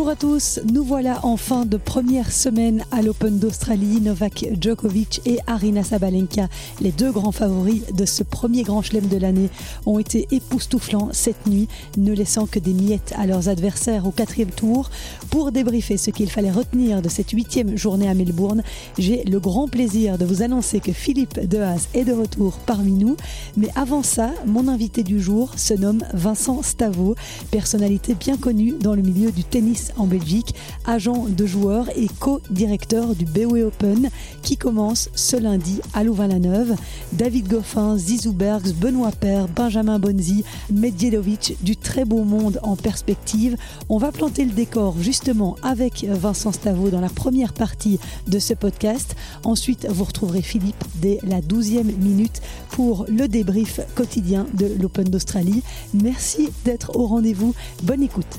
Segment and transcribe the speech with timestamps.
[0.00, 4.00] Bonjour à tous, nous voilà en fin de première semaine à l'Open d'Australie.
[4.00, 6.48] Novak Djokovic et Arina Sabalenka,
[6.80, 9.50] les deux grands favoris de ce premier grand chelem de l'année,
[9.84, 11.68] ont été époustouflants cette nuit,
[11.98, 14.88] ne laissant que des miettes à leurs adversaires au quatrième tour.
[15.28, 18.62] Pour débriefer ce qu'il fallait retenir de cette huitième journée à Melbourne,
[18.96, 23.18] j'ai le grand plaisir de vous annoncer que Philippe Dehaas est de retour parmi nous.
[23.58, 27.16] Mais avant ça, mon invité du jour se nomme Vincent Stavo,
[27.50, 30.54] personnalité bien connue dans le milieu du tennis en Belgique,
[30.86, 34.10] agent de joueurs et co-directeur du BOE Open
[34.42, 36.76] qui commence ce lundi à Louvain-la-Neuve.
[37.12, 43.56] David Goffin, Zizou Bergs, Benoît Père, Benjamin Bonzi, Medjedovic, du très beau monde en perspective.
[43.88, 48.54] On va planter le décor justement avec Vincent Stavo dans la première partie de ce
[48.54, 49.16] podcast.
[49.44, 55.62] Ensuite, vous retrouverez Philippe dès la 12e minute pour le débrief quotidien de l'Open d'Australie.
[55.94, 57.54] Merci d'être au rendez-vous.
[57.82, 58.38] Bonne écoute.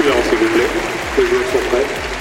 [0.00, 0.66] Silence, s'il vous plaît.
[1.18, 2.19] Les joueurs sont prêts.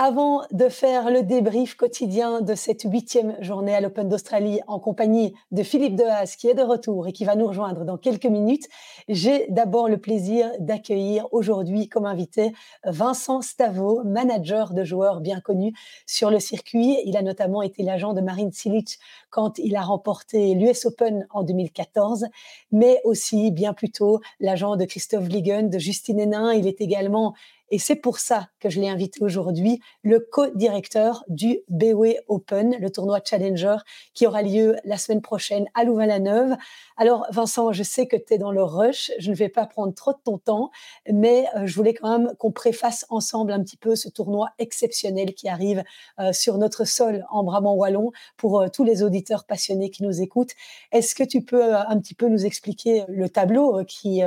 [0.00, 5.34] Avant de faire le débrief quotidien de cette huitième journée à l'Open d'Australie en compagnie
[5.50, 8.68] de Philippe Dehaas qui est de retour et qui va nous rejoindre dans quelques minutes,
[9.08, 12.52] j'ai d'abord le plaisir d'accueillir aujourd'hui comme invité
[12.84, 15.72] Vincent Stavo, manager de joueurs bien connu
[16.06, 16.98] sur le circuit.
[17.04, 21.42] Il a notamment été l'agent de Marine Cilic quand il a remporté l'US Open en
[21.42, 22.28] 2014,
[22.70, 26.52] mais aussi bien plus tôt l'agent de Christophe Ligon, de Justine Hénin.
[26.52, 27.34] Il est également
[27.70, 32.90] et c'est pour ça que je l'ai invité aujourd'hui, le co-directeur du BOE Open, le
[32.90, 33.76] tournoi Challenger,
[34.14, 36.56] qui aura lieu la semaine prochaine à Louvain-la-Neuve.
[36.96, 39.10] Alors, Vincent, je sais que tu es dans le rush.
[39.18, 40.70] Je ne vais pas prendre trop de ton temps,
[41.12, 45.34] mais euh, je voulais quand même qu'on préface ensemble un petit peu ce tournoi exceptionnel
[45.34, 45.84] qui arrive
[46.18, 50.52] euh, sur notre sol en Brabant-Wallon pour euh, tous les auditeurs passionnés qui nous écoutent.
[50.92, 54.22] Est-ce que tu peux un petit peu nous expliquer le tableau qui,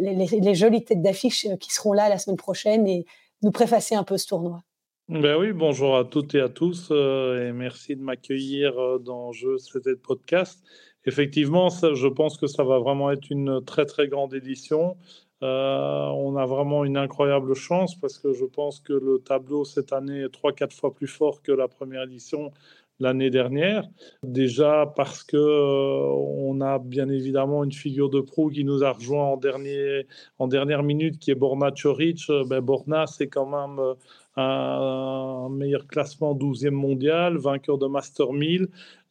[0.00, 2.53] les, les jolies têtes d'affiche qui seront là la semaine prochaine?
[2.86, 3.04] Et
[3.42, 4.62] nous préfacer un peu ce tournoi?
[5.08, 9.96] Ben oui, bonjour à toutes et à tous et merci de m'accueillir dans Je c'était
[9.96, 10.64] podcast.
[11.04, 14.96] Effectivement, je pense que ça va vraiment être une très très grande édition.
[15.42, 19.92] Euh, on a vraiment une incroyable chance parce que je pense que le tableau cette
[19.92, 22.50] année est trois quatre fois plus fort que la première édition
[23.00, 23.88] l'année dernière.
[24.22, 26.06] Déjà parce que euh,
[26.38, 29.40] on a bien évidemment une figure de proue qui nous a rejoint en,
[30.38, 32.22] en dernière minute, qui est Borna Choric.
[32.48, 33.94] Ben, Borna, c'est quand même euh,
[34.36, 38.68] un, meilleur classement 12e mondial, vainqueur de Master 1000.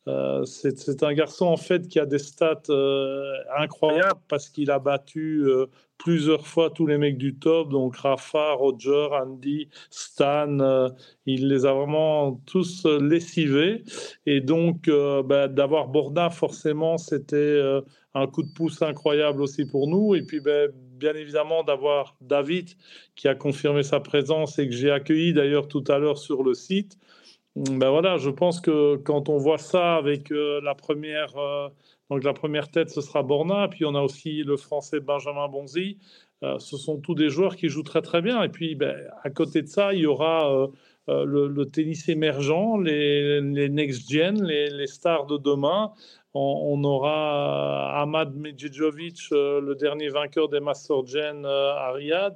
[0.08, 3.24] Euh, c'est un garçon en fait qui a des stats euh,
[3.58, 8.52] incroyables parce qu'il a battu euh, plusieurs fois tous les mecs du top, donc Rafa,
[8.54, 10.90] Roger, Andy, Stan,
[11.26, 13.84] il les a vraiment tous lessivés.
[14.26, 17.62] Et donc bah, d'avoir Borda, forcément, c'était
[18.14, 20.14] un coup de pouce incroyable aussi pour nous.
[20.14, 22.72] Et puis bah, bien évidemment d'avoir David
[23.16, 26.54] qui a confirmé sa présence et que j'ai accueilli d'ailleurs tout à l'heure sur le
[26.54, 26.98] site.
[27.56, 31.70] Ben voilà, je pense que quand on voit ça avec euh, la première, euh,
[32.10, 36.00] donc la première tête, ce sera Borna, puis on a aussi le Français Benjamin Bonzi.
[36.44, 38.42] Euh, ce sont tous des joueurs qui jouent très très bien.
[38.42, 40.68] Et puis, ben, à côté de ça, il y aura
[41.08, 43.40] le, tennis émergent, les,
[43.70, 45.92] next gen, les, stars de demain.
[46.34, 52.36] On, aura Ahmad Medjedovic, le dernier vainqueur des Master Gen à Riyad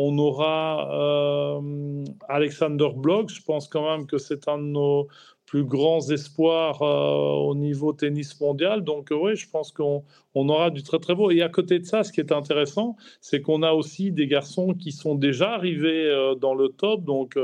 [0.00, 3.30] on aura euh, Alexander Bloch.
[3.34, 5.08] Je pense quand même que c'est un de nos
[5.44, 8.84] plus grands espoirs euh, au niveau tennis mondial.
[8.84, 10.04] Donc oui, je pense qu'on
[10.34, 11.32] aura du très très beau.
[11.32, 14.72] Et à côté de ça, ce qui est intéressant, c'est qu'on a aussi des garçons
[14.72, 17.02] qui sont déjà arrivés euh, dans le top.
[17.02, 17.36] Donc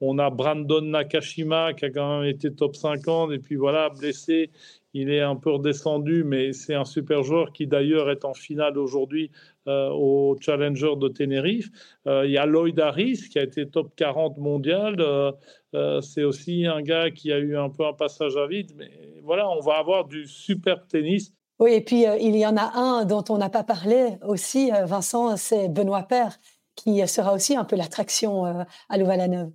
[0.00, 4.50] on a Brandon Nakashima qui a quand même été top 50 et puis voilà, blessé.
[4.92, 8.76] Il est un peu redescendu, mais c'est un super joueur qui d'ailleurs est en finale
[8.76, 9.30] aujourd'hui
[9.68, 11.68] euh, au Challenger de Tenerife.
[12.06, 14.96] Euh, il y a Lloyd Harris qui a été top 40 mondial.
[14.98, 18.72] Euh, c'est aussi un gars qui a eu un peu un passage à vide.
[18.76, 18.90] Mais
[19.22, 21.32] voilà, on va avoir du super tennis.
[21.60, 25.36] Oui, et puis il y en a un dont on n'a pas parlé aussi, Vincent,
[25.36, 26.38] c'est Benoît Père,
[26.74, 29.50] qui sera aussi un peu l'attraction à Louvain-la-Neuve.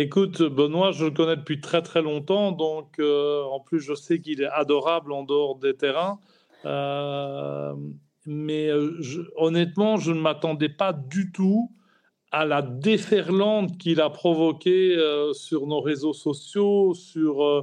[0.00, 4.40] Écoute, Benoît, je le connais depuis très très longtemps, donc en plus je sais qu'il
[4.42, 6.20] est adorable en dehors des terrains
[8.28, 8.92] mais euh,
[9.36, 11.72] honnêtement, je ne m'attendais pas du tout
[12.30, 17.62] à la déferlante qu'il a provoquée euh, sur nos réseaux sociaux, sur euh,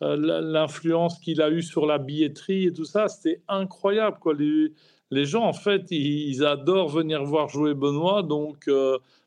[0.00, 3.08] l'influence qu'il a eue sur la billetterie et tout ça.
[3.08, 4.16] C'était incroyable.
[4.18, 4.32] Quoi.
[4.32, 4.72] Les,
[5.10, 8.22] les, gens, en fait, ils, adorent venir voir jouer Benoît.
[8.22, 8.70] Donc,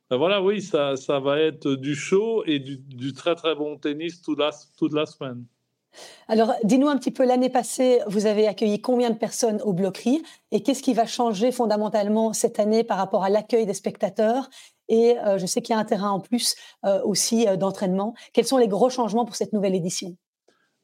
[0.10, 4.22] Ben voilà, oui, ça, ça va être du show et du, très très bon tennis
[4.22, 5.46] toute la, toute la semaine.
[6.28, 10.24] Alors, dis-nous un petit peu, l'année passée, vous avez accueilli combien de personnes au Bloquerie
[10.52, 14.50] et qu'est-ce qui va changer fondamentalement cette année par rapport à l'accueil des spectateurs?
[14.88, 16.56] Et euh, je sais qu'il y a un terrain en plus
[16.86, 18.16] euh, aussi euh, d'entraînement.
[18.34, 20.16] Quels sont les gros changements pour cette nouvelle édition?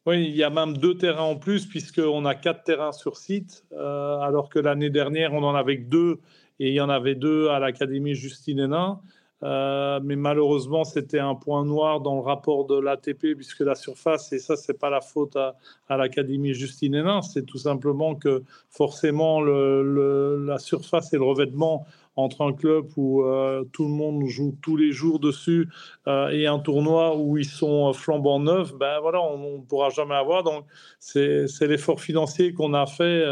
[0.05, 3.65] Oui, il y a même deux terrains en plus, puisqu'on a quatre terrains sur site,
[3.75, 6.19] alors que l'année dernière, on en avait deux,
[6.59, 8.99] et il y en avait deux à l'Académie Justine Hénin.
[9.43, 14.31] Euh, mais malheureusement, c'était un point noir dans le rapport de l'ATP, puisque la surface,
[14.31, 15.55] et ça, c'est pas la faute à,
[15.89, 21.85] l'Académie Justine Hénin, c'est tout simplement que forcément, la surface et le revêtement
[22.15, 25.67] entre un club où euh, tout le monde joue tous les jours dessus
[26.07, 30.15] euh, et un tournoi où ils sont flambant neufs, ben voilà, on ne pourra jamais
[30.15, 30.43] avoir.
[30.43, 30.65] Donc,
[30.97, 33.25] c'est l'effort financier qu'on a fait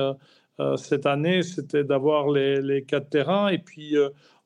[0.78, 3.50] cette année, c'était d'avoir les, quatre terrains.
[3.50, 3.96] Et puis,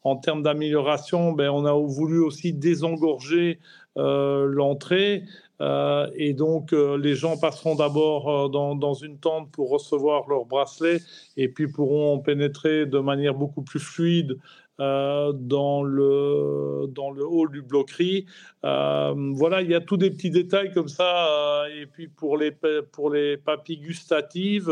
[0.03, 3.59] en termes d'amélioration, ben, on a voulu aussi désengorger
[3.97, 5.23] euh, l'entrée.
[5.59, 10.99] Euh, et donc, euh, les gens passeront d'abord dans, une tente pour recevoir leur bracelet
[11.35, 14.37] et puis pourront pénétrer de manière beaucoup plus fluide
[14.79, 18.27] dans, le, dans le hall du bloquerie.
[18.61, 21.63] voilà, il y a tous des petits détails comme ça.
[21.75, 22.51] et puis, pour les,
[22.91, 24.71] pour les papilles gustatives,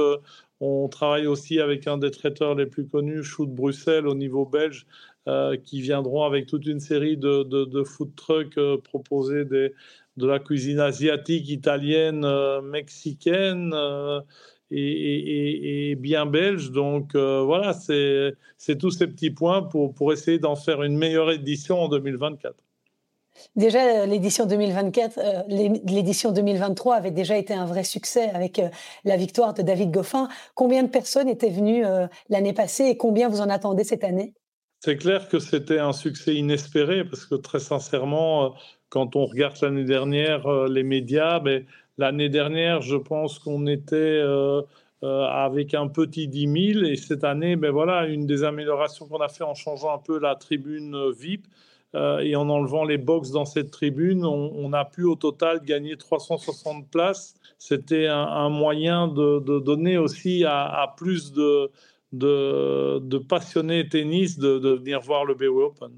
[0.62, 4.88] on travaille aussi avec un des traiteurs les plus connus, de Bruxelles, au niveau belge,
[5.28, 9.74] euh, qui viendront avec toute une série de, food trucks euh, proposés de
[10.18, 13.74] la cuisine asiatique, italienne, euh, mexicaine
[14.72, 16.72] et, bien belge.
[16.72, 21.90] Donc voilà, c'est tous ces petits points pour essayer d'en faire une meilleure édition en
[21.90, 22.56] 2024.
[23.56, 28.62] Déjà, l'édition 2024, l'édition 2023 avait déjà été un vrai succès avec
[29.04, 30.28] la victoire de David Goffin.
[30.56, 31.84] Combien de personnes étaient venues
[32.30, 34.34] l'année passée et combien vous en attendez cette année?
[34.86, 38.50] C'est clair que c'était un succès inespéré parce que très sincèrement, euh,
[38.90, 41.66] quand on regarde l'année dernière euh, les médias, ben,
[41.98, 44.62] l'année dernière, je pense qu'on était euh,
[45.02, 49.28] avec un petit 10 000 et cette année, ben voilà, une des améliorations qu'on a
[49.28, 51.48] fait en changeant un peu la tribune VIP
[52.22, 56.90] et en enlevant les box dans cette tribune, on, a pu au total gagner 360
[56.90, 57.36] places.
[57.58, 61.72] C'était un, moyen de, donner aussi à plus de
[62.20, 65.92] de, passionnés tennis de, venir voir le BO Open.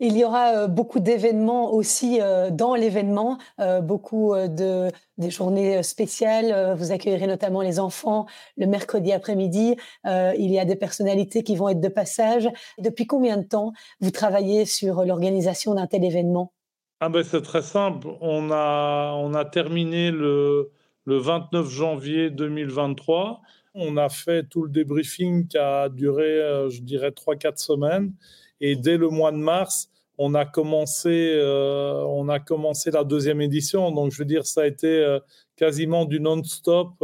[0.00, 5.82] Il y aura euh, beaucoup d'événements aussi euh, dans l'événement, euh, beaucoup de des journées
[5.82, 6.74] spéciales.
[6.76, 8.26] Vous accueillerez notamment les enfants
[8.56, 9.76] le mercredi après-midi.
[10.04, 12.48] il y a des personnalités qui vont être de passage.
[12.78, 16.52] Depuis combien de temps vous travaillez sur l'organisation d'un tel événement?
[17.00, 18.08] Ah ben c'est très simple.
[18.20, 20.72] On a on a terminé le
[21.04, 23.42] le 29 janvier 2023.
[23.74, 28.12] On a fait tout le débriefing qui a duré, je dirais, 3-4 semaines.
[28.62, 33.42] Et dès le mois de mars, on a commencé, euh, on a commencé la deuxième
[33.42, 33.90] édition.
[33.90, 35.20] Donc, je veux dire, ça a été euh,
[35.56, 36.94] quasiment du non-stop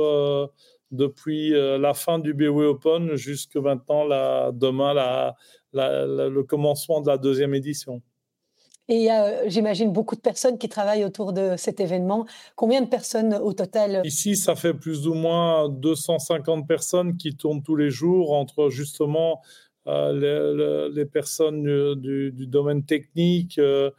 [0.90, 4.94] depuis la fin du BW Open jusqu'à maintenant, la, demain,
[5.74, 8.00] le commencement de la deuxième édition.
[8.90, 12.24] Et il y a, euh, j'imagine, beaucoup de personnes qui travaillent autour de cet événement.
[12.56, 14.00] Combien de personnes au total?
[14.04, 19.42] Ici, ça fait plus ou moins 250 personnes qui tournent tous les jours entre justement
[19.88, 23.90] euh, les, personnes du, domaine technique, euh,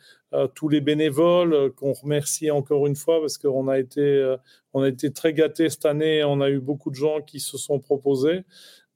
[0.53, 4.36] tous les bénévoles qu'on remercie encore une fois parce qu'on a été,
[4.74, 6.24] a été très gâtés cette année.
[6.24, 8.43] On a eu beaucoup de gens qui se sont proposés.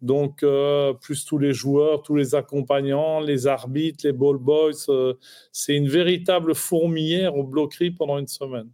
[0.03, 5.13] Donc, euh, plus tous les joueurs, tous les accompagnants, les arbitres, les ball boys, euh,
[5.53, 8.69] c'est une véritable fourmilière au bloquerie pendant une semaine.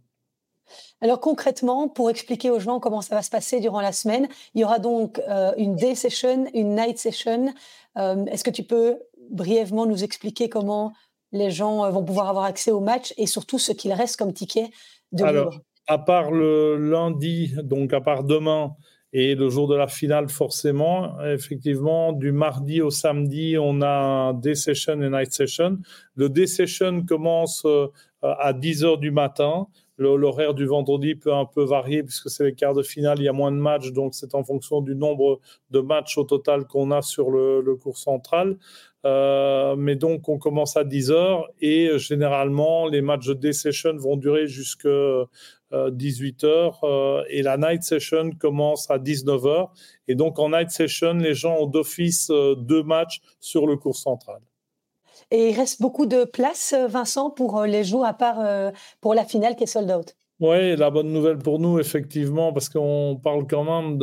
[1.00, 4.60] Alors concrètement, pour expliquer aux gens comment ça va se passer durant la semaine, il
[4.60, 7.54] y aura donc euh, une day session, une night session.
[7.96, 8.98] Est-ce que tu peux
[9.30, 10.92] brièvement nous expliquer comment
[11.32, 14.70] les gens vont pouvoir avoir accès au match et surtout ce qu'il reste comme ticket
[15.12, 18.74] de Alors, À part le lundi, donc à part demain,
[19.12, 24.34] et le jour de la finale, forcément, effectivement, du mardi au samedi, on a un
[24.34, 25.78] day session et night session.
[26.14, 27.88] Le day session commence euh,
[28.22, 29.66] à 10 heures du matin.
[30.00, 33.28] L'horaire du vendredi peut un peu varier puisque c'est les quarts de finale, il y
[33.28, 35.40] a moins de matchs, donc c'est en fonction du nombre
[35.70, 38.56] de matchs au total qu'on a sur le, cours central.
[39.04, 43.96] Euh, mais donc on commence à 10 heures et généralement les matchs de day session
[43.96, 44.88] vont durer jusqu'à
[45.72, 49.72] 18 euh, heures euh, et la night session commence à 19 heures.
[50.08, 54.40] Et donc en night session, les gens ont d'office deux matchs sur le cours central.
[55.30, 59.56] Et il reste beaucoup de place, Vincent, pour les jours à part pour la finale
[59.56, 60.14] qui est sold out.
[60.40, 64.00] Oui, la bonne nouvelle pour nous, effectivement, parce qu'on parle quand même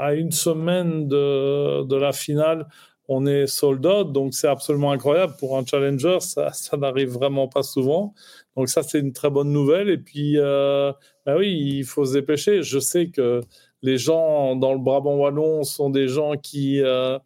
[0.00, 2.66] à une semaine de, la finale,
[3.08, 5.34] on est sold out, donc c'est absolument incroyable.
[5.38, 8.14] Pour un challenger, ça, n'arrive vraiment pas souvent.
[8.56, 9.88] Donc ça, c'est une très bonne nouvelle.
[9.88, 10.92] Et puis, euh,
[11.24, 12.64] bah oui, il faut se dépêcher.
[12.64, 13.40] Je sais que
[13.80, 17.16] les gens dans le Brabant wallon sont des gens qui euh,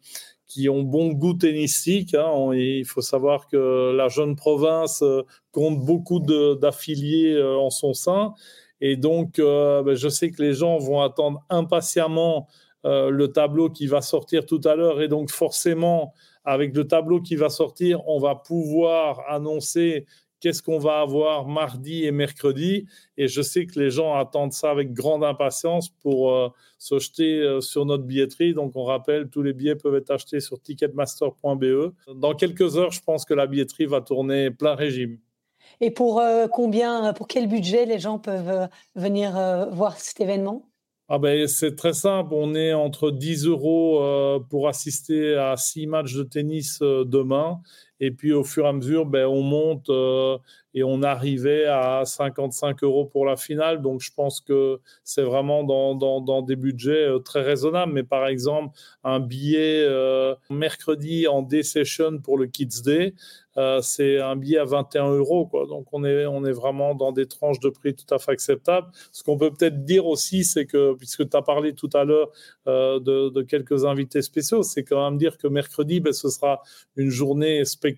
[0.51, 2.13] qui ont bon goût tennistique.
[2.13, 2.53] Hein.
[2.53, 8.33] il faut savoir que la jeune province euh, compte beaucoup d'affiliés euh, en son sein.
[8.81, 12.47] Et donc, bah, je sais que les gens vont attendre impatiemment
[12.83, 15.03] le tableau qui va sortir tout à l'heure.
[15.03, 16.13] Et donc, forcément,
[16.45, 20.07] avec le tableau qui va sortir, on va pouvoir annoncer
[20.41, 22.87] qu'est-ce qu'on va avoir mardi et mercredi.
[23.15, 27.39] Et je sais que les gens attendent ça avec grande impatience pour euh, se jeter
[27.39, 28.53] euh, sur notre billetterie.
[28.53, 31.93] Donc, on rappelle, tous les billets peuvent être achetés sur ticketmaster.be.
[32.15, 35.19] Dans quelques heures, je pense que la billetterie va tourner plein régime.
[35.79, 39.33] Et pour euh, combien, pour quel budget les gens peuvent venir
[39.71, 40.67] voir cet événement?
[41.07, 42.33] Ah ben, c'est très simple.
[42.33, 47.61] On est entre 10 euros pour assister à six matchs de tennis demain
[48.01, 50.37] et puis au fur et à mesure, ben, on monte euh,
[50.73, 53.83] et on arrivait à 55 euros pour la finale.
[53.83, 57.93] Donc je pense que c'est vraiment dans, dans, des budgets euh, très raisonnables.
[57.93, 63.13] Mais par exemple, un billet euh, mercredi en Day Session pour le Kids Day,
[63.81, 65.45] c'est un billet à 21 euros.
[65.45, 65.67] Quoi.
[65.67, 68.87] Donc on est, on est vraiment dans des tranches de prix tout à fait acceptables.
[69.11, 72.31] Ce qu'on peut peut-être dire aussi, c'est que, puisque tu as parlé tout à l'heure
[72.65, 76.61] de, de, quelques invités spéciaux, c'est quand même dire que mercredi, ben, ce sera
[76.95, 77.90] une journée spectaculaire,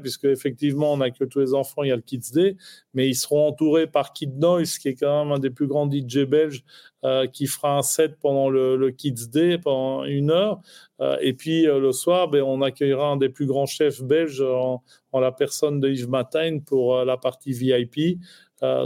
[0.00, 2.56] puisque effectivement, on n'a que tous les enfants, il y a le Kids Day,
[2.94, 5.90] mais ils seront entourés par Kid Noise, qui est quand même un des plus grands
[5.90, 6.64] DJ belges,
[7.04, 10.60] euh, qui fera un set pendant le, le, Kids Day, pendant une heure.
[11.00, 14.40] Euh, et puis euh, le soir, ben, on accueillera un des plus grands chefs belges
[14.40, 14.82] en,
[15.12, 18.18] en la personne de Yves Matin pour la partie VIP.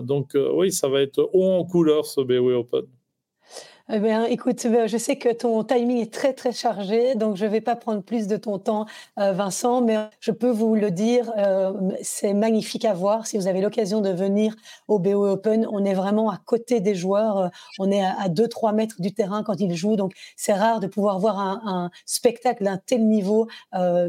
[0.02, 2.95] donc oui, ça va être haut en couleur ce BW Open.
[3.88, 7.44] Eh bien, écoute, euh, je sais que ton timing est très, très chargé, donc je
[7.44, 8.84] ne vais pas prendre plus de ton temps,
[9.20, 13.28] euh, Vincent, mais je peux vous le dire, euh, c'est magnifique à voir.
[13.28, 14.56] Si vous avez l'occasion de venir
[14.88, 19.00] au BO Open, on est vraiment à côté des joueurs, on est à 2-3 mètres
[19.00, 23.06] du terrain quand ils jouent, donc c'est rare de pouvoir voir un, spectacle d'un tel
[23.06, 23.46] niveau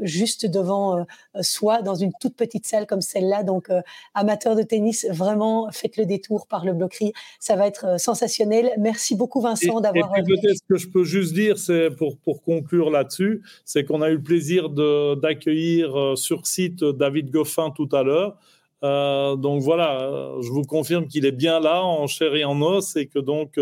[0.01, 1.05] juste devant
[1.41, 3.43] soi, dans une toute petite salle comme celle-là.
[3.43, 3.69] Donc,
[4.15, 8.71] amateurs de tennis, vraiment, faites le détour par le bloquerie, ça va être sensationnel.
[8.77, 10.17] Merci beaucoup, Vincent d'avoir.
[10.17, 14.01] Et, peut-être ce que je peux juste dire, c'est pour, pour conclure là-dessus, c'est qu'on
[14.01, 18.37] a eu le plaisir d'accueillir euh, sur site David Goffin tout à l'heure.
[18.83, 22.61] Euh, donc voilà, euh, je vous confirme qu'il est bien là, en chair et en
[22.61, 23.59] os, et que donc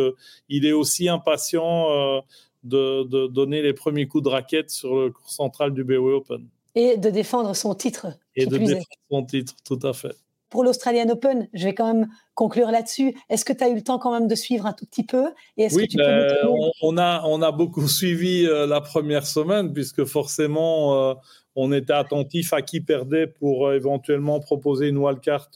[0.50, 2.22] il est aussi impatient
[2.64, 6.48] de, de, donner les premiers coups de raquette sur le cours central du BOE Open.
[6.76, 8.08] Et de défendre son titre.
[8.36, 10.16] Et de défendre son titre, tout à fait
[10.50, 13.16] pour l'Australian Open, je vais quand même conclure là-dessus.
[13.30, 15.28] Est-ce que tu as eu le temps quand même de suivre un tout petit peu?
[15.58, 16.48] Et Oui, que ben,
[16.82, 21.14] on, a, on a beaucoup suivi euh, la première semaine, puisque forcément, euh,
[21.56, 25.50] on était attentif à qui perdait pour euh, éventuellement proposer une wildcard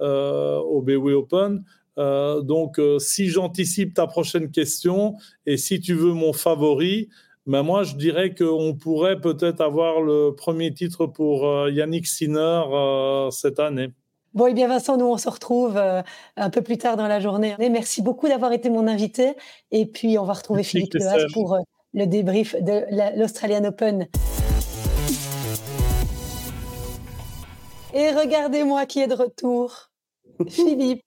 [0.00, 1.64] au BW Open.
[1.96, 7.08] donc, si j'anticipe ta prochaine question et si tu veux mon favori,
[7.46, 12.62] ben moi, je dirais qu'on pourrait peut-être avoir le premier titre pour Yannick Sinner
[13.30, 13.90] cette année.
[14.34, 16.02] Bon, et eh bien Vincent, nous on se retrouve euh,
[16.36, 17.54] un peu plus tard dans la journée.
[17.58, 19.34] Merci beaucoup d'avoir été mon invité.
[19.70, 21.58] Et puis on va retrouver Philippe Lehas pour euh,
[21.92, 22.86] le débrief de
[23.18, 24.08] l'Australian Open.
[27.92, 29.90] Et regardez-moi qui est de retour.
[30.48, 31.02] Philippe.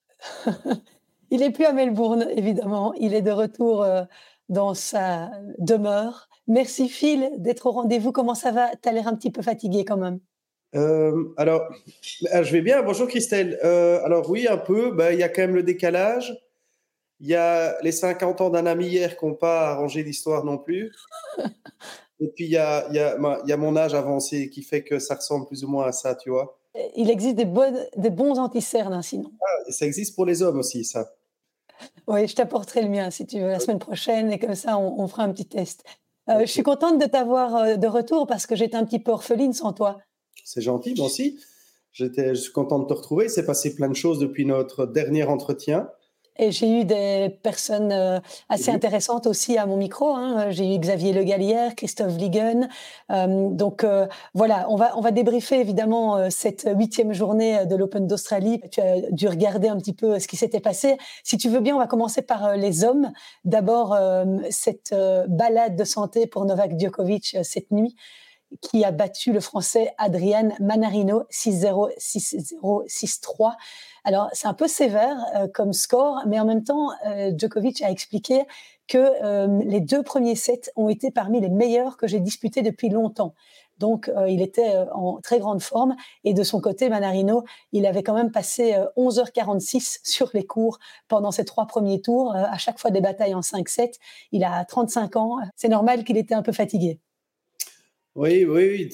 [1.32, 2.94] Il n'est plus à Melbourne, évidemment.
[2.94, 4.04] Il est de retour euh,
[4.50, 6.30] dans sa demeure.
[6.48, 8.12] Merci Phil d'être au rendez-vous.
[8.12, 8.70] Comment ça va?
[8.76, 10.20] Tu as l'air un petit peu fatigué quand même.
[10.74, 11.70] Euh, alors,
[12.32, 12.82] ah, je vais bien.
[12.82, 13.60] Bonjour Christelle.
[13.64, 14.92] Euh, alors oui, un peu.
[14.92, 16.38] Bah, il y a quand même le décalage.
[17.22, 20.58] Il y a les 50 ans d'un ami hier qui n'ont pas arrangé l'histoire non
[20.58, 20.92] plus.
[22.20, 25.00] Et puis il y a, y, a, y a, mon âge avancé qui fait que
[25.00, 26.58] ça ressemble plus ou moins à ça, tu vois.
[26.96, 29.32] Il existe des, bonnes, des bons anti-cernes, hein, sinon.
[29.42, 31.14] Ah, ça existe pour les hommes aussi, ça.
[32.08, 35.08] Oui, je t'apporterai le mien si tu veux la semaine prochaine et comme ça on,
[35.08, 35.84] fera un petit test.
[36.30, 39.54] Euh, je suis contente de t'avoir de retour parce que j'étais un petit peu orpheline
[39.54, 40.00] sans toi
[40.46, 41.38] c'est gentil, moi aussi.
[41.92, 43.26] J'étais, je suis content de te retrouver.
[43.26, 45.90] Il s'est passé plein de choses depuis notre dernier entretien.
[46.38, 50.10] Et j'ai eu des personnes euh, assez intéressantes aussi à mon micro.
[50.10, 50.52] Hein.
[50.52, 52.68] J'ai eu Xavier Le Gallière, Christophe Ligen.
[53.10, 58.06] Euh, donc euh, voilà, on va on va débriefer évidemment cette huitième journée de l'Open
[58.06, 58.60] d'Australie.
[58.70, 60.98] Tu as dû regarder un petit peu ce qui s'était passé.
[61.24, 63.14] Si tu veux bien, on va commencer par les hommes.
[63.46, 63.98] D'abord
[64.50, 64.94] cette
[65.30, 67.96] balade de santé pour Novak Djokovic cette nuit
[68.62, 73.54] qui a battu le Français Adrian Manarino 6-0, 6-0, 6-3.
[74.04, 77.90] Alors, c'est un peu sévère euh, comme score, mais en même temps, euh, Djokovic a
[77.90, 78.44] expliqué
[78.88, 82.90] que euh, les deux premiers sets ont été parmi les meilleurs que j'ai disputés depuis
[82.90, 83.34] longtemps.
[83.78, 85.98] Donc, il était en très grande forme.
[86.24, 91.32] Et de son côté, Manarino, il avait quand même passé 11h46 sur les cours pendant
[91.32, 93.96] ces trois premiers tours, à chaque fois des batailles en 5-7.
[94.32, 95.40] Il a 35 ans.
[95.58, 97.02] C'est normal qu'il était un peu fatigué.
[98.16, 98.90] Oui, oui,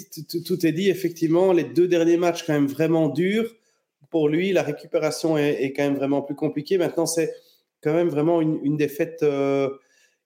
[0.45, 0.89] tout est dit.
[0.89, 3.55] Effectivement, les deux derniers matchs, quand même vraiment durs
[4.09, 6.77] pour lui, la récupération est, quand même vraiment plus compliquée.
[6.77, 7.33] Maintenant, c'est
[7.81, 9.69] quand même vraiment une, défaite euh,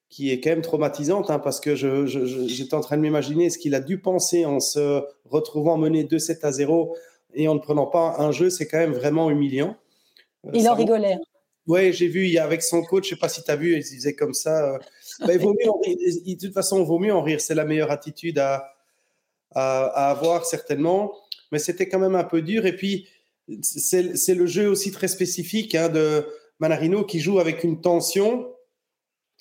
[0.08, 3.74] qui est quand même traumatisante, hein, parce que j'étais en train de m'imaginer ce qu'il
[3.74, 6.96] a dû penser en se retrouvant mené 2-7 à 0
[7.34, 9.76] et en ne prenant pas un jeu, c'est quand même vraiment humiliant.
[10.46, 11.14] Euh, il en rigolait.
[11.14, 11.20] Hein.
[11.66, 13.74] Oui, j'ai vu, il avec son coach, je ne sais pas si tu as vu,
[13.76, 14.74] il disait comme ça.
[14.74, 14.78] Euh,
[15.20, 17.90] bah, il vaut mieux de toute façon, il vaut mieux en rire, c'est la meilleure
[17.90, 18.75] attitude à,
[19.56, 21.12] à avoir certainement.
[21.52, 22.66] Mais c'était quand même un peu dur.
[22.66, 23.08] Et puis,
[23.62, 26.26] c'est le jeu aussi très spécifique hein, de
[26.60, 28.48] Manarino qui joue avec une tension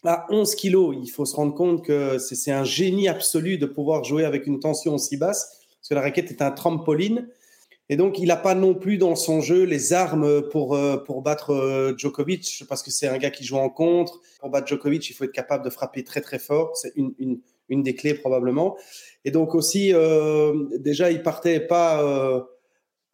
[0.04, 0.96] à 11 kilos.
[1.02, 4.60] Il faut se rendre compte que c'est un génie absolu de pouvoir jouer avec une
[4.60, 7.28] tension aussi basse, parce que la raquette est un trampoline.
[7.88, 11.22] Et donc, il n'a pas non plus dans son jeu les armes pour, euh, pour
[11.22, 14.22] battre euh, Djokovic, parce que c'est un gars qui joue en contre.
[14.40, 16.76] Pour battre Djokovic, il faut être capable de frapper très très fort.
[16.76, 18.76] C'est une, une, une, des clés probablement.
[19.26, 22.48] Et donc aussi, euh, déjà, il partait pas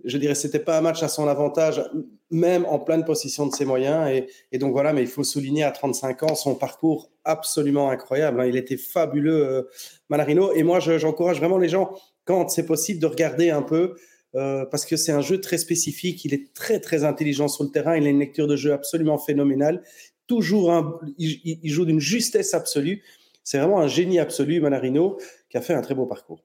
[0.03, 1.83] je dirais, c'était pas un match à son avantage,
[2.29, 4.23] même en pleine possession de ses moyens.
[4.51, 8.41] Et, donc voilà, mais il faut souligner à 35 ans son parcours absolument incroyable.
[8.41, 8.45] Hein.
[8.45, 9.63] Il était fabuleux, euh,
[10.09, 10.53] Manarino.
[10.53, 11.91] Et moi, j'encourage vraiment les gens,
[12.25, 13.95] quand c'est possible, de regarder un peu.
[14.33, 17.69] Euh, parce que c'est un jeu très spécifique, il est très très intelligent sur le
[17.69, 19.83] terrain, il a une lecture de jeu absolument phénoménale,
[20.25, 23.03] toujours il, il joue d'une justesse absolue,
[23.43, 25.17] c'est vraiment un génie absolu Manarino
[25.51, 26.39] qui a fait un très beau parcours.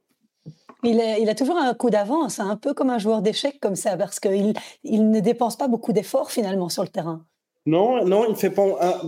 [0.83, 3.97] Il, a toujours un coup d'avance, hein, un peu comme un joueur d'échecs comme ça,
[3.97, 4.53] parce qu'il
[4.85, 7.25] il ne dépense pas beaucoup d'efforts finalement sur le terrain.
[7.65, 8.55] Non, non, il me fait,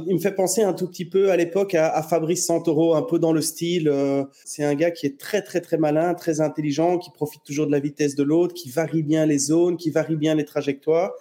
[0.07, 3.21] il me fait penser un tout petit peu à l'époque à, Fabrice Santoro, un peu
[3.21, 3.88] dans le style.
[3.88, 7.69] Euh, c'est un gars qui est très, très, très malin, très intelligent, qui profite toujours
[7.69, 11.13] de la vitesse de l'autre, qui varie bien les zones, qui varie bien les trajectoires,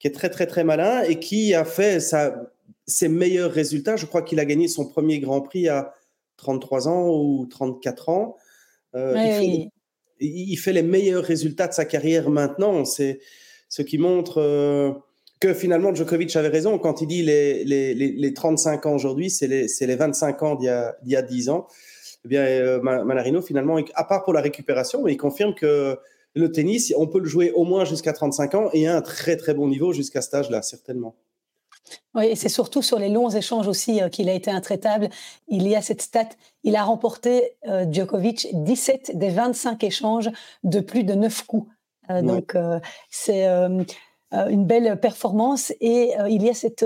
[0.00, 2.34] qui est très, très, très malin et qui a fait sa,
[2.88, 3.94] ses meilleurs résultats.
[3.94, 5.94] Je crois qu'il a gagné son premier Grand Prix à
[6.40, 8.36] 33 ans ou 34 ans.
[8.94, 9.70] Euh, oui,
[10.20, 12.84] il fait les meilleurs résultats de sa carrière maintenant.
[12.84, 13.20] C'est
[13.68, 14.92] ce qui montre euh,
[15.40, 19.46] que finalement Djokovic avait raison quand il dit les, les, les, 35 ans aujourd'hui, c'est
[19.46, 20.66] les, les, 25 ans d'il
[21.04, 21.66] y, y, a 10 ans.
[22.24, 25.98] Eh bien, euh, Manarino, finalement, à part pour la récupération, il confirme que
[26.34, 29.36] le tennis, on peut le jouer au moins jusqu'à 35 ans et à un très
[29.36, 31.16] très bon niveau jusqu'à cet âge-là, certainement.
[32.14, 35.08] Oui, et c'est surtout sur les longs échanges aussi euh, qu'il a été intraitable.
[35.48, 36.28] Il y a cette stat,
[36.64, 40.30] il a remporté euh, Djokovic 17 des 25 échanges
[40.64, 41.70] de plus de 9 coups.
[42.10, 42.56] Euh, donc
[43.08, 43.46] c'est
[44.32, 46.84] une belle performance et il y a cette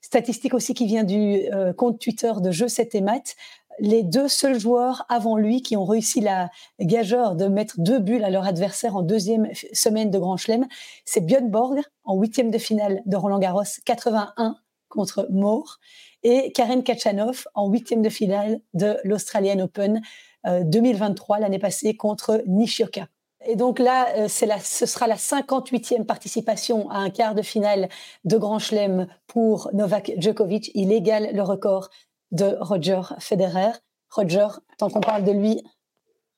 [0.00, 1.42] statistique aussi qui vient du
[1.76, 3.36] compte Twitter de Jeux 7 et Maths
[3.78, 8.24] les deux seuls joueurs avant lui qui ont réussi la gageure de mettre deux bulles
[8.24, 10.66] à leur adversaire en deuxième semaine de Grand Chelem,
[11.04, 14.56] c'est Björn Borg en huitième de finale de Roland Garros 81
[14.88, 15.78] contre Moore
[16.22, 20.00] et Karen Kachanov en huitième de finale de l'Australian Open
[20.44, 23.08] 2023 euh, l'année passée contre Nishioka.
[23.46, 27.88] Et donc là, euh, ce sera la 58e participation à un quart de finale
[28.24, 30.70] de Grand Chelem pour Novak Djokovic.
[30.74, 31.90] Il égale le record
[32.34, 33.72] de Roger Federer.
[34.10, 35.62] Roger, tant qu'on parle de lui,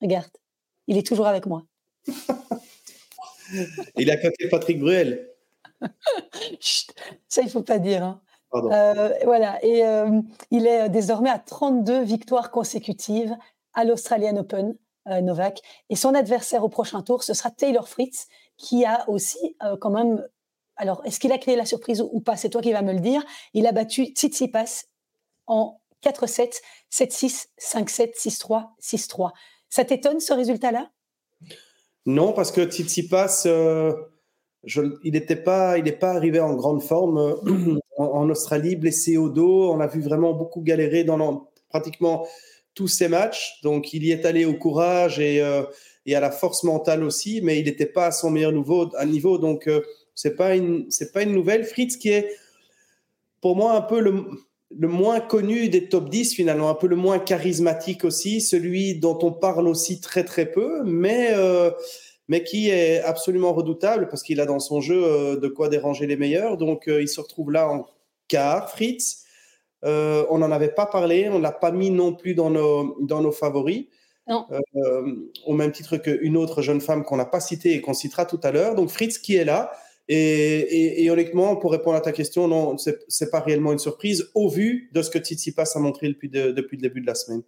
[0.00, 0.30] regarde,
[0.86, 1.62] il est toujours avec moi.
[3.96, 5.30] il a côté Patrick Bruel.
[7.28, 8.04] ça, il faut pas dire.
[8.04, 8.20] Hein.
[8.54, 13.36] Euh, voilà, et euh, il est désormais à 32 victoires consécutives
[13.74, 14.76] à l'Australian Open,
[15.08, 15.60] euh, Novak.
[15.90, 20.26] Et son adversaire au prochain tour, ce sera Taylor Fritz, qui a aussi quand même.
[20.76, 22.36] Alors, est-ce qu'il a créé la surprise ou pas?
[22.36, 23.22] C'est toi qui vas me le dire.
[23.54, 24.84] Il a battu Tsitsipas
[25.46, 26.60] en 4-7,
[26.92, 29.30] 7-6, 5-7, 6-3, 6-3.
[29.68, 30.90] Ça t'étonne ce résultat-là?
[32.06, 33.92] Non, parce que Tsitsipas, euh,
[34.64, 39.28] il n'était pas, il n'est pas arrivé en grande forme euh, en, Australie, blessé au
[39.28, 39.70] dos.
[39.72, 42.26] On a vu vraiment beaucoup galérer dans pratiquement
[42.74, 43.60] tous ses matchs.
[43.62, 45.64] Donc, il y est allé au courage et, euh,
[46.08, 48.88] à la force mentale aussi, mais il n'était pas à son meilleur niveau.
[48.96, 49.68] À niveau donc,
[50.14, 51.64] c'est pas une, c'est pas une nouvelle.
[51.64, 52.30] Fritz qui est
[53.40, 54.24] pour moi un peu le
[54.74, 59.18] le moins connu des top 10 finalement, un peu le moins charismatique aussi, celui dont
[59.22, 61.70] on parle aussi très très peu, mais, euh,
[62.28, 66.06] mais qui est absolument redoutable parce qu'il a dans son jeu euh, de quoi déranger
[66.06, 66.56] les meilleurs.
[66.56, 67.86] Donc euh, il se retrouve là en
[68.28, 69.24] quart, Fritz.
[69.82, 73.20] on n'en avait pas parlé, on ne l'a pas mis non plus dans nos, dans
[73.20, 73.86] nos favoris.
[75.46, 78.40] au même titre qu'une autre jeune femme qu'on n'a pas citée et qu'on citera tout
[78.42, 78.74] à l'heure.
[78.74, 79.70] Donc Fritz qui est là?
[80.08, 84.88] Et, honnêtement, pour répondre à ta question, non, c'est pas réellement une surprise au vu
[84.92, 87.42] de ce que Tsitsipas a montré depuis, depuis le début de la semaine.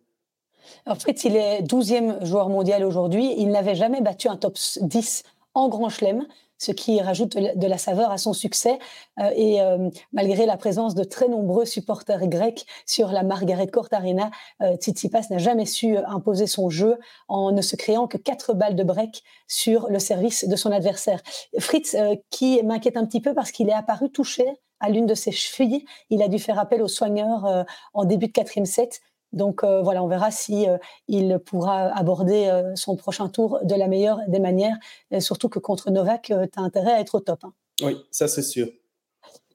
[0.84, 3.34] Alors Fritz, il est 12e joueur mondial aujourd'hui.
[3.38, 5.22] Il n'avait jamais battu un top 10
[5.54, 6.26] en Grand Chelem
[6.58, 8.78] ce qui rajoute de la saveur à son succès.
[9.20, 13.88] Euh, et euh, malgré la présence de très nombreux supporters grecs sur la Margaret Court
[13.92, 14.30] Arena,
[14.62, 18.76] euh, Tsitsipas n'a jamais su imposer son jeu en ne se créant que quatre balles
[18.76, 21.22] de break sur le service de son adversaire.
[21.58, 21.96] Fritz,
[22.30, 24.44] qui m'inquiète un petit peu parce qu'il est apparu touché
[24.80, 25.84] à l'une de ses chevilles.
[26.10, 29.00] Il a dû faire appel aux soigneurs en début de quatrième set.
[29.32, 33.74] Donc euh, voilà, on verra si euh, il pourra aborder euh, son prochain tour de
[33.74, 34.76] la meilleure des manières.
[35.20, 37.44] surtout que contre Novak, tu as intérêt à être au top.
[37.44, 37.52] Hein.
[37.82, 38.68] Oui, ça c'est sûr.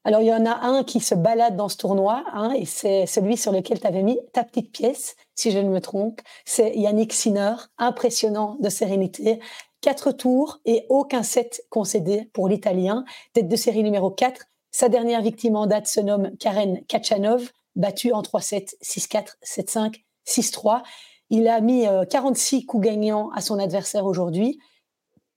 [0.06, 3.06] Alors il y en a un qui se balade dans ce tournoi, hein, et c'est
[3.06, 6.20] celui sur lequel tu avais mis ta petite pièce, si je ne me trompe.
[6.44, 9.40] C'est Yannick Sinner, impressionnant de sérénité.
[9.80, 13.06] Quatre tours et aucun set concédé pour l'Italien.
[13.34, 14.46] Tête de série numéro 4.
[14.72, 20.84] Sa dernière victime en date se nomme Karen Kachanov battu en 3-7, 6-4, 7-5, 6-3.
[21.30, 24.60] Il a mis 46 euh, coups gagnants à son adversaire aujourd'hui.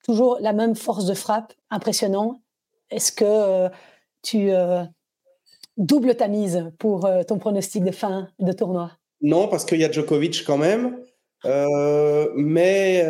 [0.05, 2.43] Toujours la même force de frappe, impressionnant.
[2.91, 3.69] Est-ce que euh,
[4.23, 4.85] tu euh,
[5.77, 8.93] doubles ta mise pour ton pronostic de fin de tournoi?
[9.23, 10.99] Non, parce qu'il y a Djokovic quand même.
[11.45, 13.05] mais,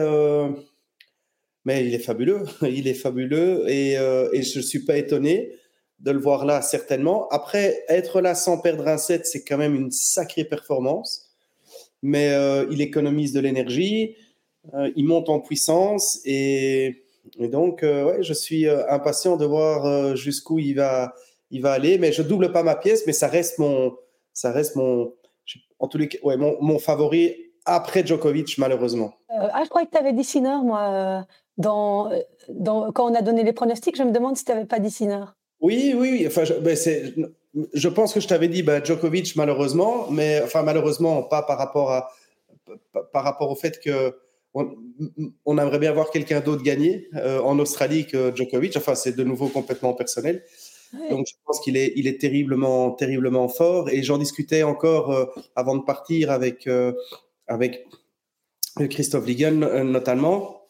[1.64, 2.44] mais il est fabuleux.
[2.62, 5.52] Il est fabuleux et, et je ne suis pas étonné
[5.98, 7.28] de le voir là, certainement.
[7.28, 11.30] Après, être là sans perdre un set, c'est quand même une sacrée performance.
[12.02, 14.16] Mais euh, il économise de l'énergie,
[14.74, 17.02] euh, il monte en puissance et,
[17.40, 21.12] donc, euh, ouais, je suis impatient de voir jusqu'où il va,
[21.50, 21.98] il va aller.
[21.98, 23.96] Mais je double pas ma pièce, mais ça reste mon,
[24.32, 25.12] ça reste mon,
[25.80, 29.14] en tous les cas, ouais, mon, favori après Djokovic, malheureusement.
[29.28, 31.26] ah, je croyais que tu avais dit Sinner, moi.
[31.64, 32.10] Quand
[32.54, 35.24] on a donné les pronostics, je me demande si tu n'avais pas dit Sinner.
[35.60, 36.76] Oui, oui, Enfin, je, ben,
[37.72, 41.90] je pense que je t'avais dit ben, Djokovic malheureusement, mais enfin malheureusement pas par rapport
[41.90, 42.10] à
[43.12, 44.14] par rapport au fait que
[45.44, 48.76] on, aimerait bien voir quelqu'un d'autre gagner euh, en Australie que Djokovic.
[48.76, 50.42] Enfin, c'est de nouveau complètement personnel.
[51.10, 53.90] Donc, je pense qu'il est, il est terriblement, terriblement fort.
[53.90, 56.92] Et j'en discutais encore euh, avant de partir avec, euh,
[57.48, 57.86] avec
[58.88, 60.66] Christophe Ligon, notamment,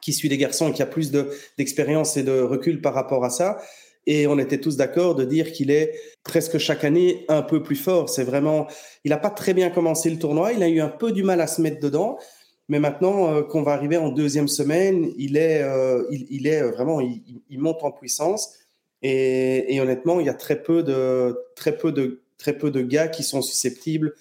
[0.00, 1.10] qui suit les garçons et qui a plus
[1.58, 3.58] d'expérience et de recul par rapport à ça.
[4.06, 7.76] Et on était tous d'accord de dire qu'il est presque chaque année un peu plus
[7.76, 8.08] fort.
[8.08, 8.66] C'est vraiment,
[9.04, 10.52] il n'a pas très bien commencé le tournoi.
[10.52, 12.18] Il a eu un peu du mal à se mettre dedans.
[12.68, 17.00] Mais maintenant euh, qu'on va arriver en deuxième semaine, il est, euh, il, est vraiment,
[17.00, 18.54] il, monte en puissance.
[19.02, 22.80] Et, et, honnêtement, il y a très peu de, très peu de, très peu de
[22.80, 24.14] gars qui sont susceptibles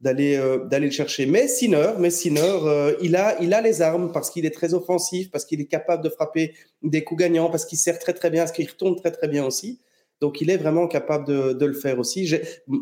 [0.00, 1.26] d'aller euh, d'aller le chercher.
[1.26, 5.30] Mais Sinner, mais euh, il a il a les armes parce qu'il est très offensif,
[5.30, 8.42] parce qu'il est capable de frapper des coups gagnants, parce qu'il sert très très bien,
[8.42, 9.80] parce qu'il retourne très très bien aussi.
[10.20, 12.30] Donc il est vraiment capable de, de le faire aussi.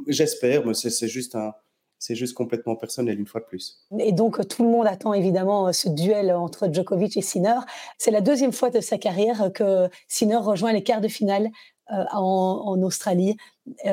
[0.08, 1.52] J'espère, mais c'est juste un
[1.98, 3.84] c'est juste complètement personnel une fois de plus.
[3.98, 7.58] Et donc tout le monde attend évidemment ce duel entre Djokovic et Sinner.
[7.98, 11.50] C'est la deuxième fois de sa carrière que Sinner rejoint les quarts de finale euh,
[11.90, 13.36] en, en, Australie.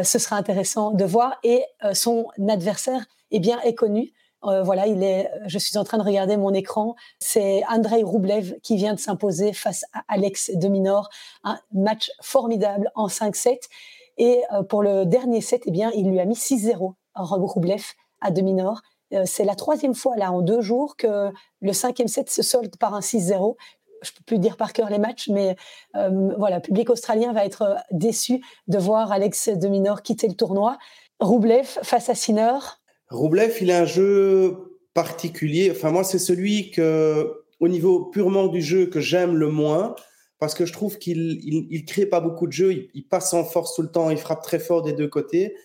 [0.03, 1.37] ce sera intéressant de voir.
[1.43, 4.13] Et son adversaire eh bien, est connu.
[4.45, 6.95] Euh, voilà, il est, je suis en train de regarder mon écran.
[7.19, 11.09] C'est Andrei Roublev qui vient de s'imposer face à Alex de Minor.
[11.43, 13.57] Un match formidable en 5-7.
[14.17, 17.83] Et euh, pour le dernier set, eh bien, il lui a mis 6-0, Roublev,
[18.21, 18.81] à de Minor.
[19.13, 21.31] Euh, c'est la troisième fois, là, en deux jours, que
[21.61, 23.55] le cinquième set se solde par un 6-0
[24.05, 25.55] je peux plus dire par cœur les matchs, mais
[25.93, 30.77] voilà, le public australien va être déçu de voir Alex de Minor quitter le tournoi.
[31.19, 32.59] Roublev face à Sinner,
[33.09, 35.71] Roublev, il a un jeu particulier.
[35.71, 39.95] Enfin, moi, c'est celui que, au niveau purement du jeu, que j'aime le moins,
[40.39, 42.89] parce que je trouve qu'il il, crée pas beaucoup de jeux.
[42.93, 44.09] Il, passe en force tout le temps.
[44.09, 45.55] Il frappe très fort des deux côtés.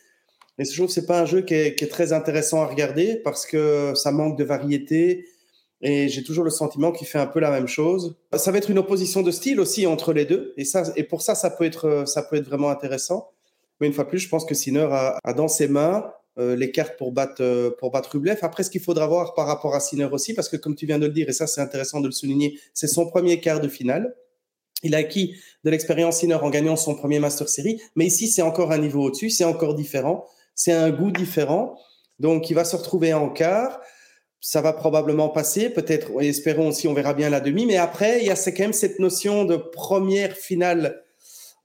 [0.59, 3.47] Et je trouve que c'est pas un jeu qui est, très intéressant à regarder parce
[3.47, 5.27] que ça manque de variété.
[5.83, 8.17] Et j'ai toujours le sentiment qu'il fait un peu la même chose.
[8.35, 10.53] Ça va être une opposition de style aussi entre les deux.
[10.57, 13.31] Et ça, et pour ça, ça peut être, ça peut être vraiment intéressant.
[13.81, 16.05] Mais une fois plus, je pense que Sinner a, a dans ses mains
[16.39, 18.39] euh, les cartes pour battre, euh, pour battre Rublev.
[18.43, 20.99] Après, ce qu'il faudra voir par rapport à Sinner aussi, parce que comme tu viens
[20.99, 23.69] de le dire, et ça c'est intéressant de le souligner, c'est son premier quart de
[23.69, 24.15] finale.
[24.83, 28.43] Il a acquis de l'expérience Sinner en gagnant son premier Master Series, mais ici c'est
[28.43, 31.77] encore un niveau au-dessus, c'est encore différent, c'est un goût différent.
[32.21, 33.81] Donc il va se retrouver en quart.
[34.41, 37.67] Ça va probablement passer, peut-être, espérons aussi, on verra bien la demi.
[37.67, 41.03] Mais après, il y a quand même cette notion de première finale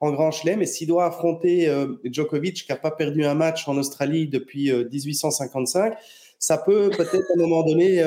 [0.01, 0.61] en Grand Chelem.
[0.61, 4.73] Et s'il doit affronter euh, Djokovic, qui n'a pas perdu un match en Australie depuis
[4.73, 5.95] 1855, euh,
[6.37, 8.03] ça peut peut-être à un moment donné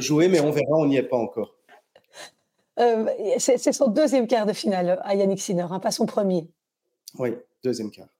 [0.00, 1.54] jouer, mais on verra, on n'y est pas encore.
[3.38, 6.46] c'est son deuxième quart de finale à Yannick Sinner, hein, pas son premier.
[7.18, 7.30] Oui,
[7.62, 8.13] deuxième quart.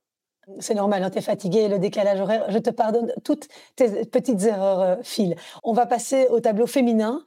[0.58, 2.50] C'est normal, hein, tu es fatigué, le décalage horaire.
[2.50, 5.36] Je te pardonne toutes tes petites erreurs, Phil.
[5.62, 7.22] On va passer au tableau féminin.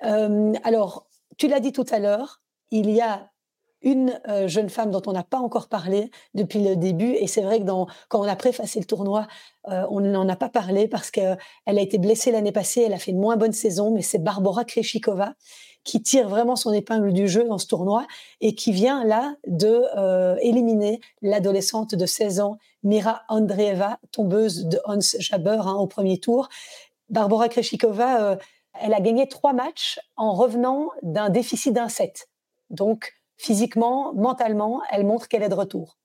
[0.00, 3.30] alors, tu l'as dit tout à l'heure, il y a
[3.82, 7.12] une euh, jeune femme dont on n'a pas encore parlé depuis le début.
[7.12, 9.26] Et c'est vrai que quand on a préfacé le tournoi,
[9.68, 12.98] euh, on n'en a pas parlé parce qu'elle a été blessée l'année passée, elle a
[12.98, 15.34] fait une moins bonne saison, mais c'est Barbara Kreshikova
[15.84, 18.06] qui tire vraiment son épingle du jeu dans ce tournoi
[18.40, 24.78] et qui vient là de euh, éliminer l'adolescente de 16 ans, Mira Andreeva, tombeuse de
[24.84, 26.48] Hans Jaber hein, au premier tour.
[27.08, 28.36] Barbara Kreshikova,
[28.74, 32.28] elle a gagné trois matchs en revenant d'un déficit d'un set.
[32.70, 35.96] Donc, physiquement, mentalement, elle montre qu'elle est de retour.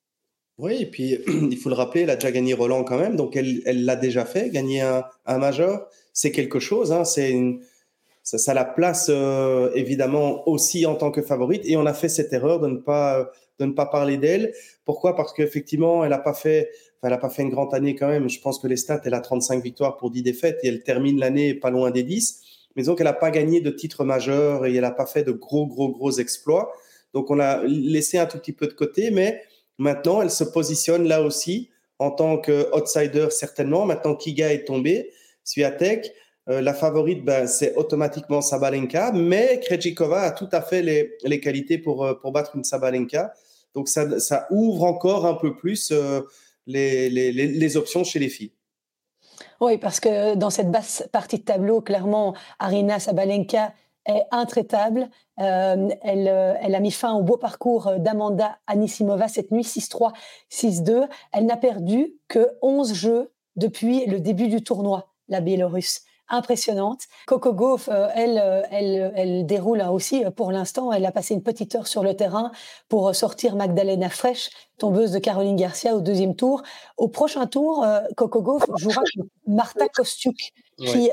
[0.58, 3.36] Oui, et puis il faut le rappeler, elle a déjà gagné Roland quand même, donc
[3.36, 7.36] elle l'a déjà fait, gagner un, major, c'est quelque chose, hein, c'est
[8.24, 12.32] ça, la place euh, évidemment aussi en tant que favorite, et on a fait cette
[12.32, 14.54] erreur de ne pas de ne pas parler d'elle.
[14.86, 15.16] Pourquoi?
[15.16, 16.70] Parce qu'effectivement, elle n'a pas fait,
[17.02, 18.30] elle a pas fait une grande année quand même.
[18.30, 21.20] Je pense que les stats, elle a 35 victoires pour 10 défaites et elle termine
[21.20, 22.42] l'année pas loin des 10.
[22.76, 25.32] Mais donc, elle n'a pas gagné de titre majeur et elle n'a pas fait de
[25.32, 26.74] gros, gros, gros exploits.
[27.14, 29.42] Donc, on l'a laissé un tout petit peu de côté, mais
[29.78, 33.86] maintenant, elle se positionne là aussi en tant qu'outsider, certainement.
[33.86, 35.12] Maintenant, Kiga est tombé,
[35.44, 36.12] Swiatek.
[36.50, 41.40] Euh, la favorite, ben, c'est automatiquement Sabalenka, mais Krejcikova a tout à fait les, les
[41.40, 43.34] qualités pour, euh, pour battre une Sabalenka.
[43.76, 46.22] Donc, ça, ça ouvre encore un peu plus euh,
[46.68, 48.52] les, les, les options chez les filles.
[49.62, 53.74] Oui, parce que dans cette basse partie de tableau, clairement, Arina Sabalenka
[54.06, 55.10] est intraitable.
[55.40, 60.14] Euh, elle, euh, elle, a mis fin au beau parcours d'Amanda Anisimova cette nuit, 6-3,
[60.50, 61.08] 6-2.
[61.32, 67.02] Elle n'a perdu que 11 jeux depuis le début du tournoi, la Biélorusse impressionnante.
[67.28, 70.92] Coco Gauff, euh, elle, elle, elle déroule aussi pour l'instant.
[70.92, 72.52] Elle a passé une petite heure sur le terrain
[72.90, 76.64] pour sortir Magdalena Fresh, tombeuse de Caroline Garcia au deuxième tour.
[76.98, 77.86] Au prochain tour,
[78.16, 79.02] Coco Gauff jouera
[79.46, 81.12] Marta Kostiuk, qui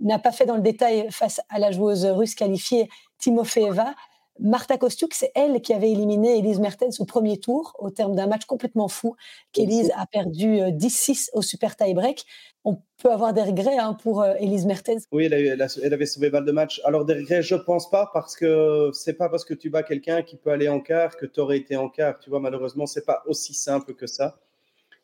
[0.00, 3.94] n'a pas fait dans le détail face à la joueuse russe qualifiée Timofeeva.
[4.38, 8.26] Marta Kostiuk, c'est elle qui avait éliminé Elise Mertens au premier tour, au terme d'un
[8.26, 9.16] match complètement fou,
[9.52, 12.24] qu'Elise a perdu 10-6 euh, au super tie-break.
[12.64, 15.04] On peut avoir des regrets hein, pour euh, Elise Mertens.
[15.12, 16.80] Oui, elle, avait sauvé balle de match.
[16.84, 19.82] Alors, des regrets, je ne pense pas, parce que c'est pas parce que tu bats
[19.82, 22.18] quelqu'un qui peut aller en quart que tu aurais été en quart.
[22.18, 24.38] Tu vois, malheureusement, c'est pas aussi simple que ça.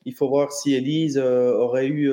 [0.04, 2.12] Il faut voir si Elise euh, aurait eu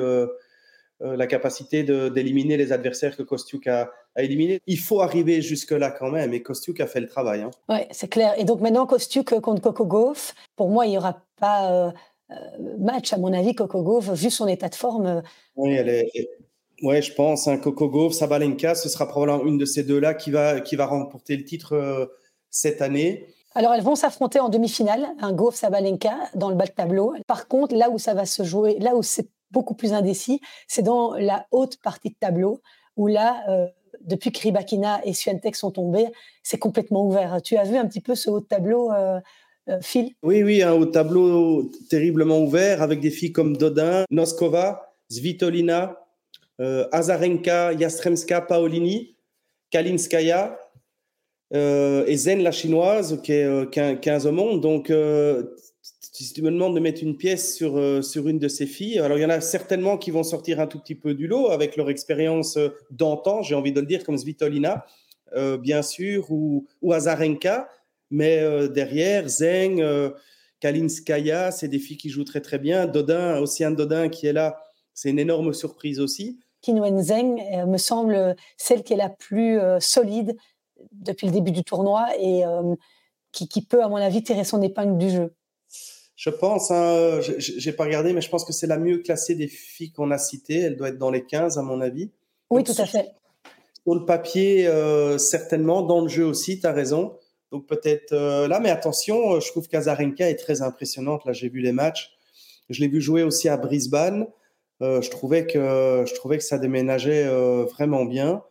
[1.00, 4.60] la capacité d'éliminer les adversaires que Kostiuk a, a éliminés.
[4.66, 7.40] Il faut arriver jusque-là quand même, et Kostiuk a fait le travail.
[7.40, 7.50] Hein.
[7.68, 8.34] Oui, c'est clair.
[8.38, 11.90] Et donc maintenant, Kostiuk contre Coco Gauff, pour moi, il n'y aura pas euh,
[12.30, 12.34] euh,
[12.78, 15.22] match, à mon avis, Coco Gauff, vu son état de forme.
[15.56, 16.10] Oui, elle est,
[16.82, 17.48] ouais, je pense.
[17.48, 20.86] Hein, Coco Gauff, Sabalenka, ce sera probablement une de ces deux-là qui va, qui va
[20.86, 22.10] remporter le titre
[22.50, 23.26] cette année.
[23.54, 27.14] Alors, elles vont s'affronter en demi-finale, un Gauff Sabalenka dans le bas de tableau.
[27.26, 30.82] Par contre, là où ça va se jouer, là où c'est beaucoup plus indécis, c'est
[30.82, 32.60] dans la haute partie de tableau,
[32.96, 33.66] où là, euh,
[34.02, 36.06] depuis que Ribakina et Swiatek sont tombés,
[36.42, 37.40] c'est complètement ouvert.
[37.42, 39.20] Tu as vu un petit peu ce haut tableau, euh,
[39.68, 40.12] euh, Phil?
[40.22, 45.96] Oui, oui, un haut tableau terriblement ouvert, avec des filles comme Dodin, Noskova, Svitolina,
[46.92, 49.16] Azarenka, Yastremska, Paolini,
[49.70, 50.58] Kalinskaya,
[51.52, 54.60] et Zen, la chinoise, qui est 15 au monde.
[54.60, 54.92] Donc,
[56.24, 58.98] si tu me demandes de mettre une pièce sur, euh, sur une de ces filles,
[58.98, 61.48] alors il y en a certainement qui vont sortir un tout petit peu du lot
[61.48, 64.84] avec leur expérience euh, d'antan, j'ai envie de le dire, comme Svitolina,
[65.34, 67.68] euh, bien sûr, ou, ou Azarenka,
[68.10, 69.80] mais derrière, Zeng,
[70.58, 72.88] Kalinskaya, c'est des filles qui jouent très très bien.
[72.88, 74.60] Dodin, un Dodin qui est là,
[74.94, 76.40] c'est une énorme surprise aussi.
[76.60, 77.36] Qinwen Zeng
[77.68, 80.36] me semble celle qui est la plus solide
[80.90, 82.42] depuis le début du tournoi et
[83.30, 85.32] qui peut, à mon avis, tirer son épingle du jeu.
[86.20, 89.48] Je pense, hein, j'ai pas regardé, mais je pense que c'est la mieux classée des
[89.48, 90.58] filles qu'on a citées.
[90.58, 92.10] Elle doit être dans les 15, à mon avis.
[92.50, 93.14] Oui, tout à fait.
[93.86, 95.80] Sur le papier, euh, certainement.
[95.80, 97.16] Dans le jeu aussi, tu as raison.
[97.52, 101.24] Donc peut-être euh, là, mais attention, euh, je trouve qu'Azarenka est très impressionnante.
[101.24, 102.12] Là, j'ai vu les matchs.
[102.68, 104.26] Je l'ai vu jouer aussi à Brisbane.
[104.82, 107.26] je, trouvais que, je trouvais que ça déménageait
[107.64, 108.42] vraiment bien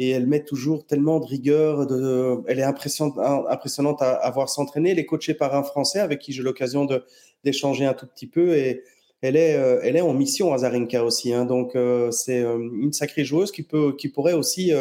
[0.00, 1.86] et elle met toujours tellement de rigueur.
[1.86, 4.92] De, elle est impressionnante, impressionnante à, à voir s'entraîner.
[4.92, 6.88] Elle est coachée par un Français avec qui j'ai l'occasion
[7.44, 8.82] d'échanger un tout petit peu et
[9.20, 11.34] elle est, euh, elle est en mission à Zarinka aussi.
[11.34, 14.72] Hein, donc euh, c'est euh, une sacrée joueuse qui peut, qui pourrait aussi,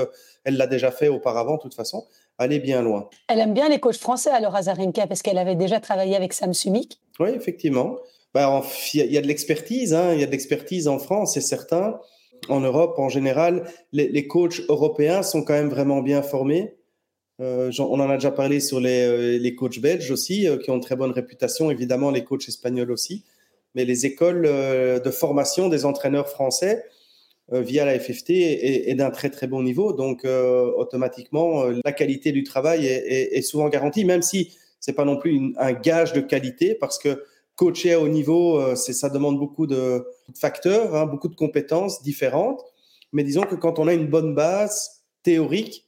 [0.46, 2.06] elle l'a déjà fait auparavant de toute façon,
[2.38, 3.10] aller bien loin.
[3.28, 6.54] Elle aime bien les coachs français alors Azarenka parce qu'elle avait déjà travaillé avec Sam
[6.54, 6.98] Sumik.
[7.20, 7.98] Oui, effectivement.
[8.34, 11.42] Bah, il y a de l'expertise, hein, il y a de l'expertise en France, c'est
[11.42, 12.00] certain.
[12.48, 16.76] En Europe, en général, les, coachs européens sont quand même vraiment bien formés.
[17.40, 20.96] on en a déjà parlé sur les, les coachs belges aussi, qui ont une très
[20.96, 23.24] bonne réputation, évidemment les coachs espagnols aussi.
[23.76, 26.86] Mais les écoles de formation des entraîneurs français,
[27.52, 29.92] euh, via la FFT est, d'un très très bon niveau.
[29.94, 35.06] Donc euh, automatiquement, euh, la qualité du travail est, souvent garantie, même si c'est pas
[35.06, 37.24] non plus un gage de qualité, parce que
[37.60, 42.64] coacher à haut niveau, c'est ça demande beaucoup de, facteurs, hein, beaucoup de compétences différentes.
[43.12, 45.86] Mais disons que quand on a une bonne base théorique,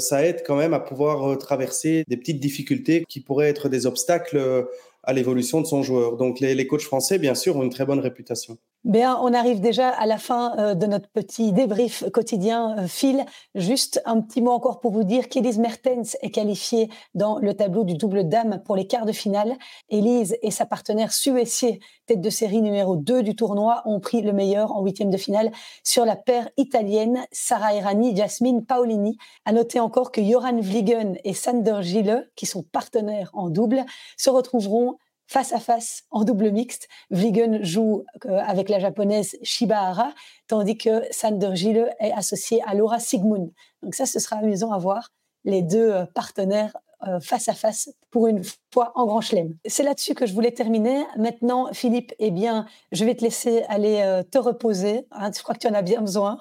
[0.00, 4.66] ça aide quand même à pouvoir traverser des petites difficultés qui pourraient être des obstacles
[5.04, 6.16] à l'évolution de son joueur.
[6.16, 8.58] Donc les, les coachs français, bien sûr, ont une très bonne réputation.
[8.84, 12.76] Bien, on arrive déjà à la fin euh, de notre petit débrief quotidien.
[12.78, 17.38] Euh, Phil, juste un petit mot encore pour vous dire qu'Elise Mertens est qualifiée dans
[17.38, 19.56] le tableau du double dame pour les quarts de finale.
[19.88, 24.32] Elise et sa partenaire Suessier, tête de série numéro 2 du tournoi, ont pris le
[24.32, 25.52] meilleur en huitième de finale
[25.84, 29.16] sur la paire italienne Sara Errani, Jasmine Paolini.
[29.44, 33.84] À noter encore que Joran Vliegen et Sander Gille, qui sont partenaires en double,
[34.16, 34.96] se retrouveront
[35.32, 36.88] face à face en double mixte.
[37.10, 40.12] Vliegen joue euh, avec la japonaise Shibahara,
[40.46, 43.50] tandis que Sander Gille est associé à Laura Sigmund.
[43.82, 45.08] Donc ça, ce sera amusant à voir
[45.44, 46.76] les deux euh, partenaires
[47.08, 48.42] euh, face à face pour une
[48.74, 49.56] fois en grand chelem.
[49.64, 51.02] C'est là-dessus que je voulais terminer.
[51.16, 55.06] Maintenant, Philippe, eh bien, je vais te laisser aller te reposer.
[55.12, 56.38] Hein, je crois que tu en as bien besoin.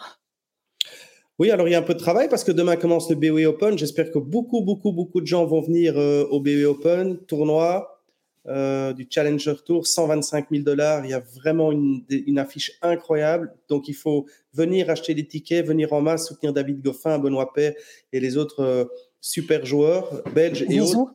[1.39, 3.45] Oui, alors il y a un peu de travail parce que demain commence le BOE
[3.47, 3.77] Open.
[3.77, 8.00] J'espère que beaucoup, beaucoup, beaucoup de gens vont venir au BOE Open, tournoi.
[8.47, 11.05] Euh, du Challenger Tour, 125 000 dollars.
[11.05, 13.53] Il y a vraiment une, affiche incroyable.
[13.69, 17.73] Donc, il faut venir acheter des tickets, venir en masse, soutenir David Goffin, Benoît Paire
[18.11, 18.85] et les autres euh,
[19.19, 21.13] super joueurs belges et autres.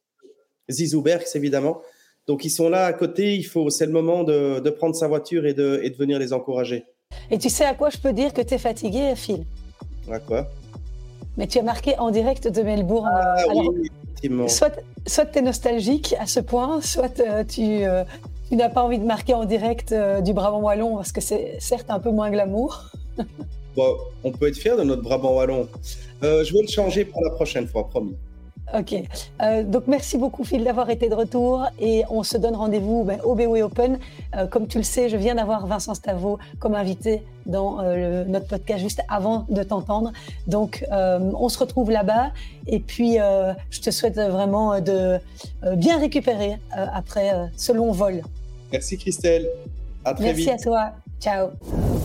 [0.70, 1.82] Zizou Berks, évidemment.
[2.28, 3.34] Donc, ils sont là à côté.
[3.34, 6.32] Il faut, c'est le moment de, prendre sa voiture et de, et de venir les
[6.32, 6.84] encourager.
[7.30, 9.44] Et tu sais à quoi je peux dire que tu es fatigué, Phil?
[10.10, 10.46] À quoi?
[11.36, 13.10] Mais tu as marqué en direct de Melbourne.
[13.12, 13.88] Ah, oui.
[14.48, 18.04] Soit, soit tu es nostalgique à ce point, soit euh, euh,
[18.50, 21.56] tu, n'as pas envie de marquer en direct euh, du Brabant Wallon, parce que c'est
[21.60, 22.90] certes un peu moins glamour.
[23.76, 25.68] bon, on peut être fier de notre Brabant Wallon.
[26.22, 28.16] je vais le changer pour la prochaine fois, promis.
[28.74, 28.94] Ok.
[29.42, 33.20] Euh, donc merci beaucoup Phil d'avoir été de retour et on se donne rendez-vous ben,
[33.22, 33.98] au BOE Open.
[34.34, 38.48] Euh, comme tu le sais, je viens d'avoir Vincent Stavo comme invité dans euh, notre
[38.48, 40.12] podcast juste avant de t'entendre.
[40.46, 42.32] Donc on se retrouve là-bas
[42.66, 43.16] et puis
[43.70, 45.18] je te souhaite vraiment de
[45.74, 48.22] bien récupérer après ce long vol.
[48.72, 49.46] Merci Christelle.
[50.04, 50.48] À très merci vite.
[50.48, 50.92] Merci à toi.
[51.20, 51.95] Ciao.